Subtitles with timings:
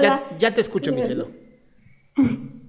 [0.00, 0.24] Hola.
[0.30, 1.28] Ya, ya te escucho, mi cielo.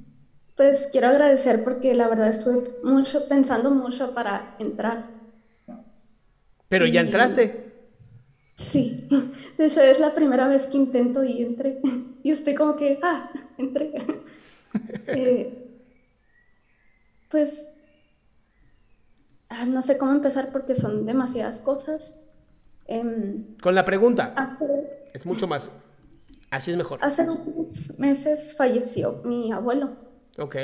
[0.54, 5.08] Pues quiero agradecer porque la verdad estuve mucho pensando mucho para entrar.
[6.70, 7.74] Pero ya entraste.
[8.58, 9.08] Sí,
[9.58, 11.80] de hecho es la primera vez que intento y entré.
[12.24, 13.94] Y estoy como que, ah, entré.
[15.08, 15.68] Eh,
[17.32, 17.68] pues
[19.50, 22.14] ah, no sé cómo empezar porque son demasiadas cosas.
[22.86, 24.34] Em, Con la pregunta.
[24.36, 24.66] hace,
[25.16, 25.72] Es mucho más.
[26.52, 27.00] Así es mejor.
[27.02, 29.96] hace unos meses falleció mi abuelo.
[30.38, 30.58] Ok.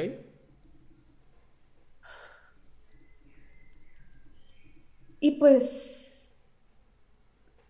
[5.22, 6.44] Y pues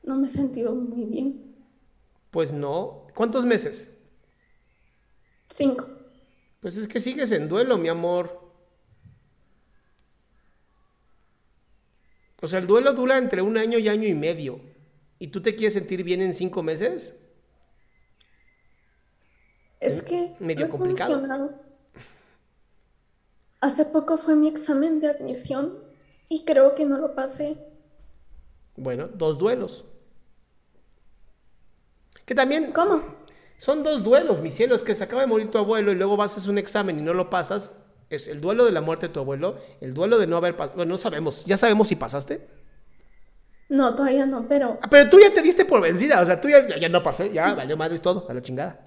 [0.01, 1.55] no me he sentido muy bien.
[2.31, 3.05] Pues no.
[3.13, 3.95] ¿Cuántos meses?
[5.51, 5.87] Cinco.
[6.59, 8.51] Pues es que sigues en duelo, mi amor.
[12.41, 14.59] O sea, el duelo dura entre un año y año y medio.
[15.19, 17.26] ¿Y tú te quieres sentir bien en cinco meses?
[19.79, 21.11] Es que medio no complicado.
[21.13, 21.51] funcionado.
[23.61, 25.77] Hace poco fue mi examen de admisión
[26.29, 27.57] y creo que no lo pasé.
[28.75, 29.85] Bueno, dos duelos.
[32.25, 33.01] Que también ¿Cómo?
[33.57, 34.75] son dos duelos, mi cielo.
[34.75, 36.99] Es que se acaba de morir tu abuelo y luego vas a hacer un examen
[36.99, 37.75] y no lo pasas.
[38.09, 40.77] Es el duelo de la muerte de tu abuelo, el duelo de no haber pasado.
[40.77, 41.43] Bueno, no sabemos.
[41.45, 42.47] ¿Ya sabemos si pasaste?
[43.69, 46.21] No, todavía no, pero Ah, pero tú ya te diste por vencida.
[46.21, 47.33] O sea, tú ya, ya, ya no pasé.
[47.33, 48.25] Ya valió madre todo.
[48.29, 48.79] A la chingada.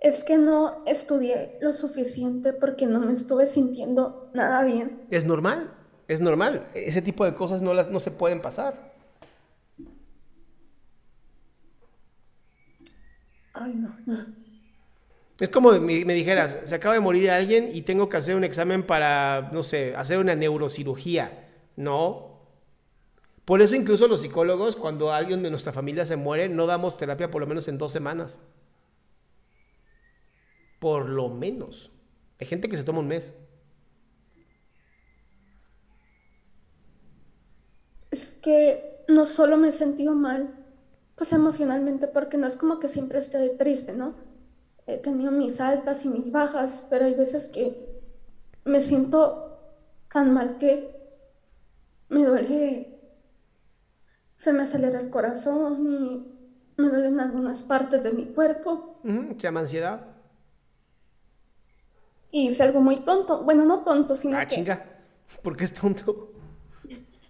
[0.00, 5.02] Es que no estudié lo suficiente porque no me estuve sintiendo nada bien.
[5.10, 5.74] Es normal.
[6.08, 6.66] Es normal.
[6.74, 8.94] Ese tipo de cosas no, las, no se pueden pasar.
[13.52, 13.94] Ay, no.
[15.38, 18.44] Es como me, me dijeras, se acaba de morir alguien y tengo que hacer un
[18.44, 21.46] examen para, no sé, hacer una neurocirugía.
[21.76, 22.40] No.
[23.44, 27.30] Por eso incluso los psicólogos, cuando alguien de nuestra familia se muere, no damos terapia
[27.30, 28.40] por lo menos en dos semanas.
[30.80, 31.92] Por lo menos.
[32.40, 33.34] Hay gente que se toma un mes.
[38.10, 40.54] Es que no solo me he sentido mal,
[41.16, 44.14] pues emocionalmente, porque no es como que siempre esté triste, ¿no?
[44.86, 48.00] He tenido mis altas y mis bajas, pero hay veces que
[48.64, 49.58] me siento
[50.12, 50.96] tan mal que
[52.08, 52.98] me duele,
[54.36, 58.98] se me acelera el corazón y me duelen algunas partes de mi cuerpo.
[59.04, 60.09] Se llama ansiedad.
[62.30, 64.84] Y hice algo muy tonto, bueno, no tonto, sino Ah, que chinga.
[65.42, 66.32] ¿Por qué es tonto?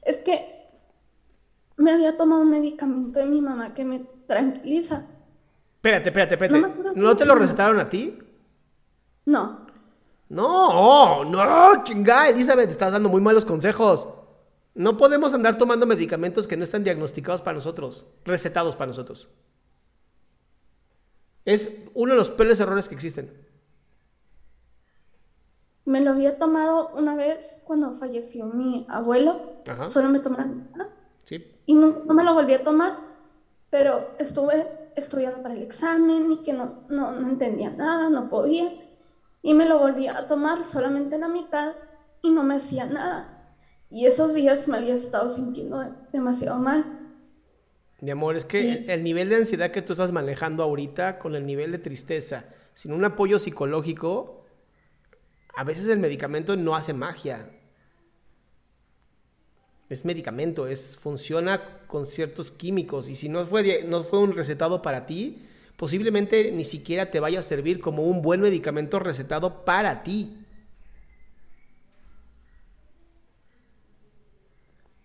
[0.03, 0.69] es que
[1.77, 5.07] me había tomado un medicamento de mi mamá que me tranquiliza.
[5.77, 6.83] Espérate, espérate, No espérate.
[6.83, 8.19] ¿No cómo te lo recetaron a ti?
[9.27, 9.67] No,
[10.29, 14.09] No, no, chingada, Elizabeth, te estás dando muy malos consejos.
[14.75, 19.29] No podemos andar tomando medicamentos que no están diagnosticados para nosotros, recetados para nosotros.
[21.45, 23.33] Es uno de los peores errores que existen.
[25.85, 29.55] Me lo había tomado una vez cuando falleció mi abuelo.
[29.67, 29.91] Ajá.
[29.91, 30.87] Solo me tomé la mitad.
[31.25, 31.45] Sí.
[31.67, 32.99] Y no, no me lo volví a tomar.
[33.71, 34.67] Pero estuve
[34.97, 38.73] estudiando para el examen y que no, no, no entendía nada, no podía.
[39.43, 41.73] Y me lo volví a tomar solamente la mitad
[42.23, 43.55] y no me hacía nada.
[43.89, 46.85] Y esos días me había estado sintiendo de- demasiado mal.
[48.01, 51.45] Mi amor, es que el nivel de ansiedad que tú estás manejando ahorita con el
[51.47, 52.45] nivel de tristeza,
[52.75, 54.40] sin un apoyo psicológico,
[55.55, 57.51] a veces el medicamento no hace magia.
[59.89, 64.83] Es medicamento, es, funciona con ciertos químicos y si no fue, no fue un recetado
[64.83, 65.43] para ti,
[65.77, 70.37] posiblemente ni siquiera te vaya a servir como un buen medicamento recetado para ti.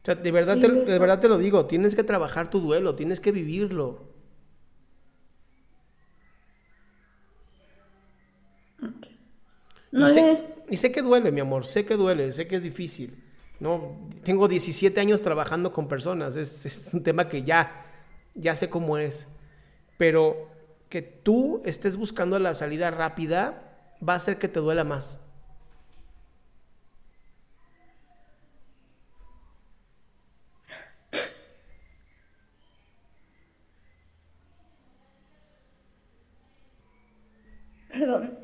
[0.03, 2.93] O sea, de verdad, te, de verdad te lo digo, tienes que trabajar tu duelo,
[2.93, 4.14] tienes que vivirlo.
[9.95, 12.63] No y, sé, y sé que duele, mi amor, sé que duele, sé que es
[12.63, 13.23] difícil.
[13.59, 13.97] ¿no?
[14.23, 17.85] Tengo 17 años trabajando con personas, es, es un tema que ya,
[18.33, 19.27] ya sé cómo es.
[19.97, 20.49] Pero
[20.89, 23.63] que tú estés buscando la salida rápida
[24.07, 25.19] va a hacer que te duela más.
[37.89, 38.37] Perdón.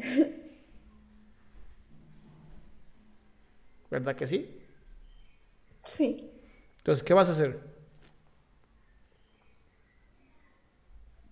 [3.91, 4.57] ¿Verdad que sí?
[5.83, 6.31] Sí.
[6.77, 7.59] Entonces, ¿qué vas a hacer?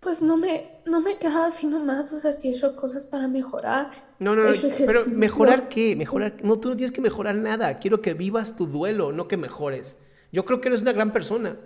[0.02, 3.06] Pues no me, no me he quedado así nomás, o sea, sí he hecho cosas
[3.06, 3.92] para mejorar.
[4.20, 5.96] No, no, no, pero mejorar qué?
[5.96, 7.80] Mejorar, no, tú no tienes que mejorar nada.
[7.80, 9.98] Quiero que vivas tu duelo, no que mejores.
[10.32, 11.58] Yo creo que eres una gran persona.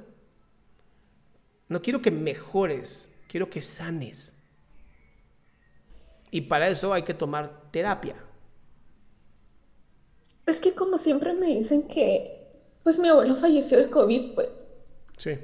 [1.70, 4.34] No quiero que mejores, quiero que sanes.
[6.30, 8.16] Y para eso hay que tomar terapia.
[10.46, 12.32] Es que como siempre me dicen que,
[12.84, 14.66] pues mi abuelo falleció de COVID, pues.
[15.18, 15.40] Sí.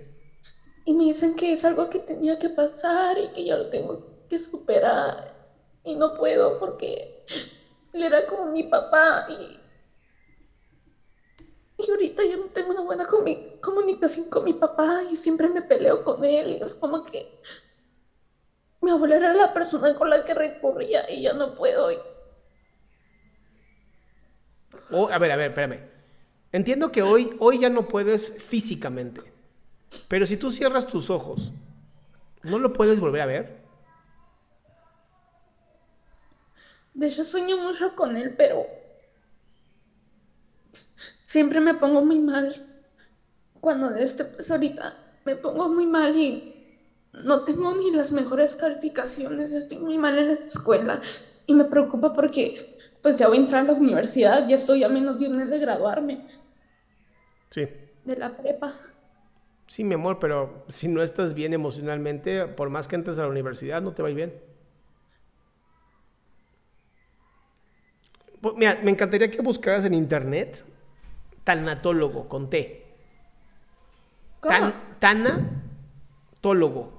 [0.84, 4.02] Y me dicen que es algo que tenía que pasar y que yo lo tengo
[4.28, 5.34] que superar.
[5.84, 7.14] Y no puedo porque
[7.94, 9.62] él era como mi papá y...
[11.78, 13.08] Y ahorita yo no tengo una buena
[13.62, 17.32] comunicación con mi papá y siempre me peleo con él y es como que
[18.82, 21.92] mi abuela era la persona con la que recurría y ya no puedo.
[21.92, 22.02] y-
[24.92, 25.80] A ver, a ver, espérame.
[26.52, 29.22] Entiendo que hoy, hoy ya no puedes físicamente.
[30.08, 31.52] Pero si tú cierras tus ojos,
[32.44, 33.60] ¿no lo puedes volver a ver?
[36.94, 38.66] De hecho, sueño mucho con él, pero
[41.26, 42.66] siempre me pongo muy mal.
[43.62, 46.56] Cuando este, pues ahorita me pongo muy mal y
[47.14, 51.02] no tengo ni las mejores calificaciones, estoy muy mal en la escuela
[51.46, 54.90] y me preocupa porque pues ya voy a entrar a la universidad, ya estoy a
[54.90, 56.26] menos de un mes de graduarme
[57.50, 57.68] Sí.
[58.06, 58.74] de la prepa.
[59.68, 63.28] Sí, mi amor, pero si no estás bien emocionalmente, por más que entres a la
[63.28, 64.34] universidad, no te va a ir bien.
[68.42, 70.64] Pues, Mira, me encantaría que buscaras en internet
[71.44, 72.86] tanatólogo con T.
[74.40, 74.56] ¿Cómo?
[74.56, 74.74] Tan,
[76.42, 76.94] tanatólogo.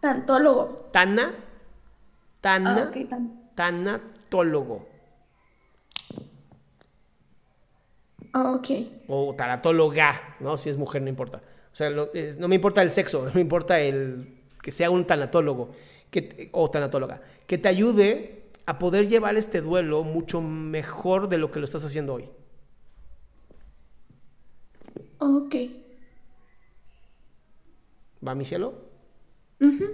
[0.00, 0.88] Tantólogo.
[0.92, 1.32] Tana,
[2.40, 4.86] tana, Ah, ok, tan- tanatólogo.
[8.34, 8.68] ok.
[9.08, 10.56] O tanatóloga, ¿no?
[10.56, 11.38] Si es mujer, no importa.
[11.72, 14.90] O sea, lo- es- no me importa el sexo, no me importa el que sea
[14.90, 15.70] un tanatólogo
[16.10, 21.50] que, o tanatóloga, que te ayude a poder llevar este duelo mucho mejor de lo
[21.50, 22.28] que lo estás haciendo hoy.
[25.18, 25.54] Ok.
[28.26, 28.74] ¿Va mi cielo?
[29.60, 29.84] Ujú.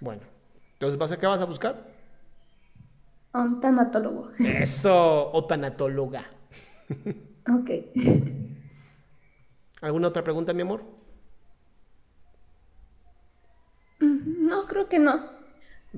[0.00, 0.22] Bueno.
[0.74, 1.93] Entonces, ¿vas a qué vas a buscar?
[3.34, 4.30] Un tanatólogo.
[4.38, 6.22] Eso, o tanatóloga.
[7.48, 7.70] Ok.
[9.80, 10.82] ¿Alguna otra pregunta, mi amor?
[14.00, 15.20] Mm, No, creo que no.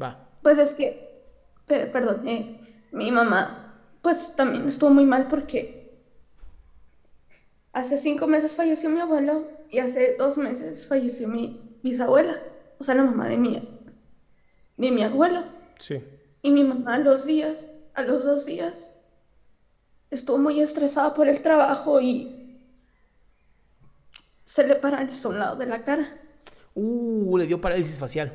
[0.00, 0.16] Va.
[0.42, 1.22] Pues es que,
[1.66, 2.60] per- perdón, eh,
[2.92, 5.90] mi mamá, pues también estuvo muy mal porque
[7.72, 12.42] hace cinco meses falleció mi abuelo y hace dos meses falleció mi bisabuela,
[12.78, 13.68] o sea, la mamá de mi,
[14.76, 15.44] de mi abuelo.
[15.78, 16.02] Sí.
[16.46, 19.00] Y mi mamá a los días, a los dos días,
[20.12, 22.60] estuvo muy estresada por el trabajo y
[24.44, 26.06] se le paralizó un lado de la cara.
[26.76, 28.32] Uh, le dio parálisis facial.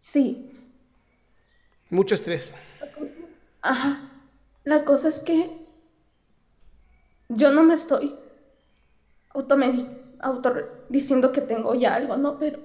[0.00, 0.52] Sí,
[1.90, 2.54] Mucho estrés.
[3.60, 4.08] Ajá.
[4.62, 5.66] La cosa es que
[7.28, 8.14] yo no me estoy
[10.20, 10.52] auto
[10.88, 12.38] diciendo que tengo ya algo, ¿no?
[12.38, 12.60] Pero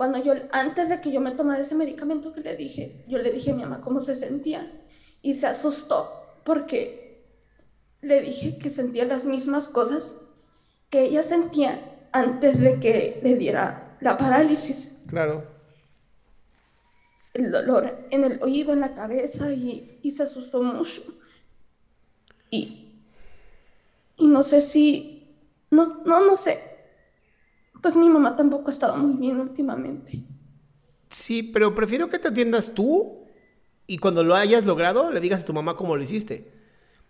[0.00, 0.32] cuando yo,
[0.64, 3.54] antes de que yo me tomara ese medicamento que le dije, yo le dije a
[3.54, 4.62] mi mamá cómo se sentía
[5.22, 5.98] y se asustó
[6.42, 6.80] porque
[8.02, 10.16] le dije que sentía las mismas cosas
[10.90, 11.72] que ella sentía
[12.12, 15.50] antes de que le diera la parálisis Claro.
[17.34, 21.02] el dolor en el oído, en la cabeza y, y se asustó mucho.
[22.50, 22.76] Y,
[24.16, 25.18] y no sé si,
[25.70, 26.69] no, no, no sé.
[27.80, 30.22] Pues mi mamá tampoco ha estado muy bien últimamente.
[31.10, 33.26] Sí, pero prefiero que te atiendas tú
[33.86, 36.52] y cuando lo hayas logrado le digas a tu mamá cómo lo hiciste.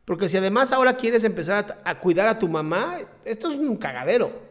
[0.05, 3.77] Porque si además ahora quieres empezar a, a cuidar a tu mamá, esto es un
[3.77, 4.51] cagadero.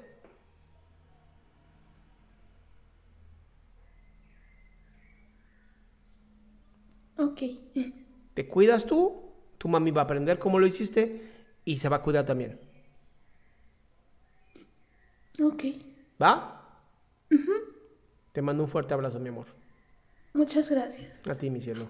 [7.18, 7.42] Ok.
[8.34, 9.22] Te cuidas tú,
[9.58, 11.22] tu mami va a aprender cómo lo hiciste
[11.66, 12.60] y se va a cuidar también.
[15.44, 15.64] Ok.
[16.22, 16.56] ¿Va?
[18.32, 19.48] Te mando un fuerte abrazo, mi amor.
[20.34, 21.20] Muchas gracias.
[21.28, 21.90] A ti, mi cielo.